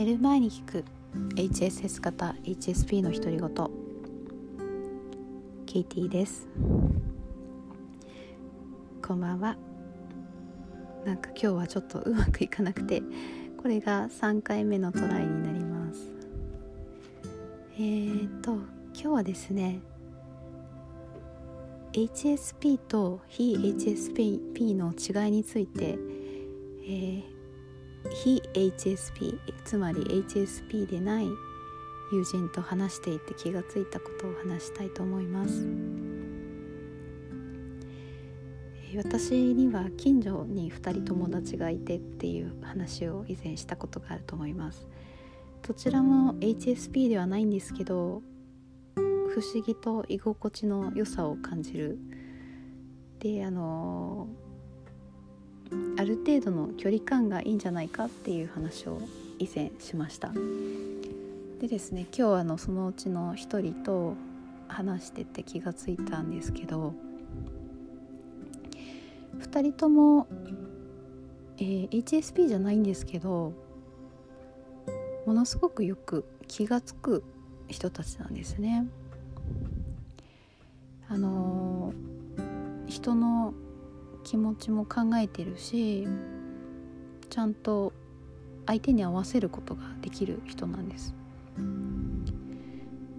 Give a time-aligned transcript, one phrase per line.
[0.00, 0.82] 寝る前に聞く。
[1.34, 3.50] HSS 型 HSP の独り言。
[5.66, 6.48] ケイティです。
[9.06, 9.58] こんばんは。
[11.04, 13.02] なんか今日はちょっとうまくいかなくて
[13.60, 16.10] これが3回目のトライになります。
[17.74, 18.62] えーと今
[18.94, 19.80] 日はですね
[21.92, 25.98] HSP と非 HSP の違いについて、
[26.84, 27.29] えー、
[28.08, 31.28] 非 HSP つまり HSP でない
[32.12, 35.66] 友人と話していて気がついたことを話したいと思います。
[38.96, 44.88] 私には近所に2人友達がいてっていう話を以前したことがあると思います。
[45.62, 48.22] どちらも HSP ではないんですけど
[48.96, 51.98] 不思議と居心地の良さを感じる。
[53.20, 54.26] であの
[55.98, 59.00] ある程度の距離感がいいんじゃないかっていう話を
[59.38, 60.32] 以前しました
[61.60, 64.14] でですね今日あのそのうちの一人と
[64.68, 66.94] 話してて気がついたんですけど
[69.38, 70.26] 2人とも、
[71.58, 73.52] えー、HSP じゃないんですけど
[75.26, 77.24] ものすごくよく気が付く
[77.68, 78.86] 人たちなんですね。
[81.08, 83.54] あのー、人の
[84.24, 86.06] 気持ちも考えてるし
[87.28, 87.92] ちゃんと
[88.66, 91.14] 相手に合わせることができる人なんです。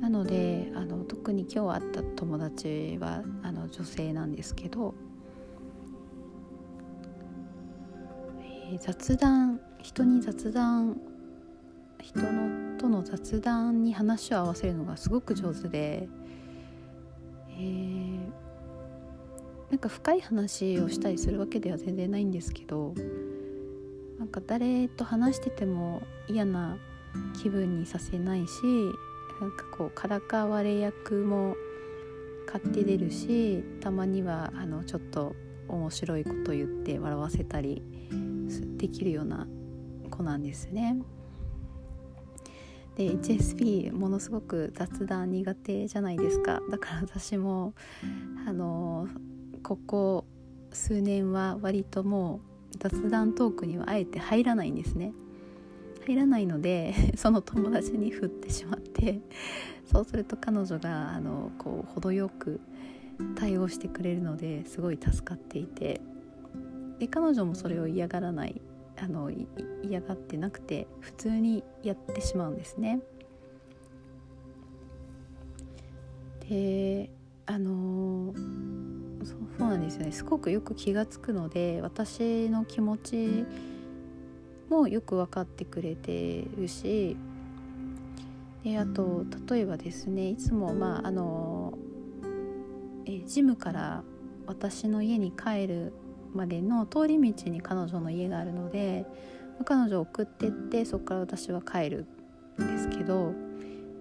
[0.00, 4.94] なのであの特に今日会った友達はあの女性なんですけど、
[8.42, 10.98] えー、雑談人に雑談
[12.02, 16.08] 人のとの雑談に話を合わせるのがすごく上手で、
[17.50, 18.07] えー、
[19.70, 22.94] なんか深い話をしたりするわけでは全然ないんですけど
[24.18, 26.78] なんか誰と話してても嫌な
[27.40, 28.62] 気分にさせないし
[29.40, 31.54] なんかこうからかわれ役も
[32.46, 35.36] 買って出るしたまにはあのちょっと
[35.68, 37.82] 面白いこと言って笑わせたり
[38.78, 39.46] できるような
[40.10, 40.96] 子なんですね。
[42.96, 47.74] で HSP ものすごく雑談苦手じゃないですかだから私も
[48.44, 49.06] あの
[49.68, 50.24] ここ
[50.72, 52.40] 数年は割とも
[52.72, 55.12] う雑談トークにはあえて入らないんですね
[56.06, 59.20] 入らないので その友達に振ってしまって
[59.84, 62.62] そうすると彼女があのこう程よく
[63.34, 66.00] 対応してくれるのですごい助かっていて
[66.98, 68.62] で彼女もそれを嫌がらない
[68.96, 69.30] あの
[69.82, 73.00] 嫌がってなくて普通にやってしまうんですね。
[76.48, 77.10] で
[77.44, 77.72] あの
[79.88, 80.12] ですね。
[80.12, 83.44] すごくよく気が付くので私の気持ち
[84.68, 87.16] もよく分かってくれてるし
[88.64, 91.72] であと例えばですねいつもまああの
[93.06, 94.02] えジムから
[94.46, 95.92] 私の家に帰る
[96.34, 99.06] までの通り道に彼女の家があるので
[99.64, 102.06] 彼女を送ってってそこから私は帰る
[102.62, 103.32] んですけど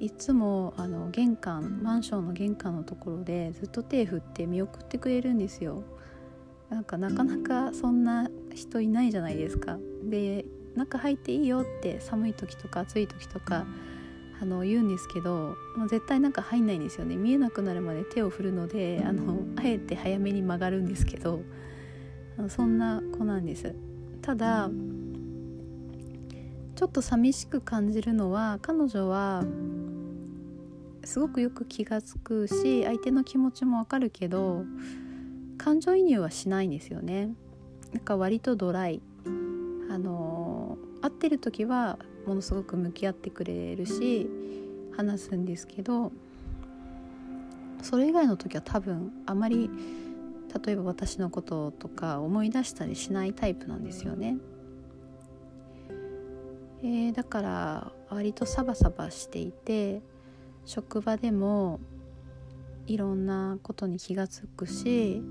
[0.00, 5.82] いつもあの玄関マンションの玄関のところでずっと手振って見送ってくれるんですよ。
[6.70, 9.78] なんかなかなかそんな人いないじゃないですか。
[10.04, 10.44] で
[10.76, 13.66] 中入っていいよって寒い時とか暑い時とか
[14.40, 17.16] あの言うんですけど、まあ、絶対なんか入んないんですよね。
[17.16, 21.42] 見えなくなるまで手を振るのであのあえて早めに曲がるんですけど
[22.38, 23.74] あのそんな子なんです。
[24.22, 24.70] ただ
[26.76, 29.42] ちょっと寂しく感じるのは彼女は
[31.08, 34.66] すごくよく気が付くし相手の気持ちもわかるけど
[35.56, 37.30] 感情移入はしないんですよね
[37.94, 39.00] なんか割とドライ
[39.90, 44.28] あの会ってる時はものすごく向き合ってくれるし
[44.98, 46.12] 話すんですけど
[47.80, 49.70] それ以外の時は多分あまり
[50.62, 54.36] 例えば私のこととか思い出したりしないタイプなんですよね。
[56.82, 60.02] えー、だから割とサバサバしていて
[60.68, 61.80] 職場でも
[62.86, 65.22] いろんなことに気が付くし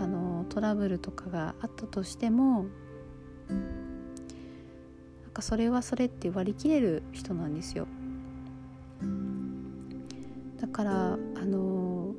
[0.00, 2.66] あのトラブルとかがあったとしても
[5.22, 7.86] なんかそれはそれって割り切れる人なんですよ。
[10.60, 11.16] だからあ
[11.46, 12.16] の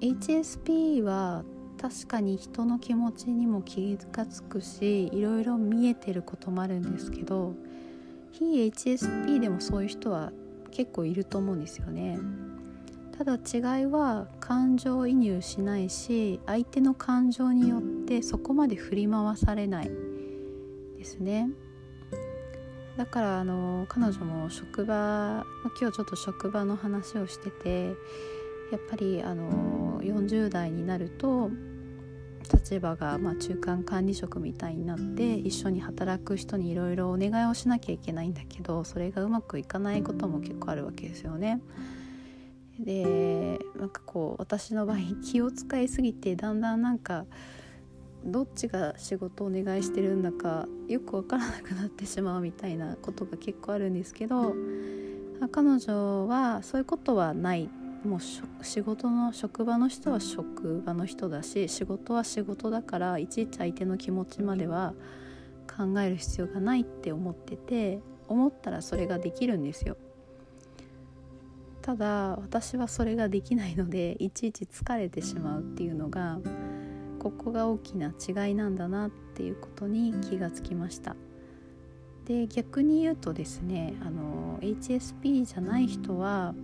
[0.00, 1.42] HSP は
[1.76, 7.54] 確かに人の気持ちにも気が付くしいろいろ見えてることもあるんですけど
[8.30, 10.30] 非 HSP でもそういう人は
[10.70, 12.18] 結構いると思うんですよね。
[13.16, 19.90] ただ違いは感情移入しないし相手の感情によってそこまで振り回されない
[20.96, 21.48] ですね。
[22.96, 25.44] だからあの彼女も職場
[25.80, 27.94] 今日ちょっと職場の話をしてて
[28.70, 31.50] やっぱりあの40代になると
[32.48, 41.60] 立場がまあ中間管理職みたいになって一緒に働く人にいろいろお願いをしなきゃいけないんだけどそれがうまくいかないことも結構あるわけですよね。
[42.78, 47.26] でなんかこう私の場合気を使いすぎてだんだんなんか
[48.24, 54.54] どっちが仕事をお願いしてるんだかよく分からなくなってしまうみたいなことが結構あるんですけど
[55.52, 57.68] 彼女はそういうことはない
[58.08, 64.94] もう仕事の職場の人は職場の人だし仕事は仕事だからいちいち相手の気持ちまでは
[65.68, 69.96] 考える必要がないって思ってて思ったらそれができるんですよ。
[71.82, 76.38] ただ私はそれができないのでいちいち疲れてしまうっていうのが
[77.18, 81.16] ここが大きな違いなんだなっていうことに気がつきました
[82.26, 86.54] で逆に言うとですねあの HSP じゃない人は、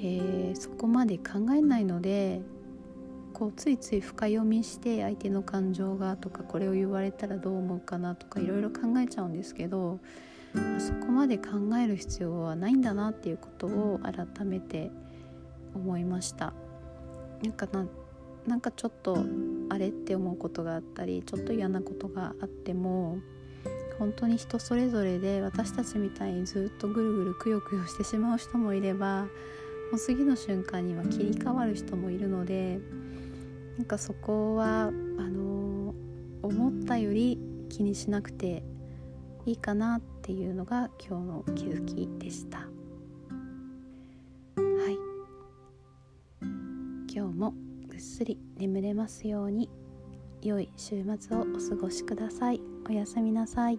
[0.00, 2.40] えー、そこまで考えないので
[3.32, 9.98] こうついつい深読みして相手の感情がとかこれを言われたらどう思うかなとかいろいろ考えちゃうんですけど
[10.78, 11.50] そこまで考
[11.82, 14.90] える必要はないんだなっていうことを改めて
[15.74, 16.52] 思いました。
[17.42, 17.86] なんかな
[18.46, 19.24] なんかちょっと
[19.68, 23.18] あれって思うことがあったりちょっと嫌なことがあっても
[23.98, 29.26] 本当に人それぞれで私たちみたいにずっとぐるぐるくよくよしてしまう人もいれば
[29.90, 32.78] もう次の瞬間には切り替わる人もいるので
[33.76, 35.94] なんかそこはあの
[36.42, 37.38] 思ったより
[37.68, 38.62] 気にしなくて
[39.46, 42.58] いいかなっていうのが今日の気づきでした。
[42.58, 42.64] は
[44.90, 44.98] い。
[47.10, 47.54] 今日も
[47.88, 49.70] ぐっすり眠れますように。
[50.42, 52.60] 良い週末をお過ごしください。
[52.88, 53.78] おやすみなさい。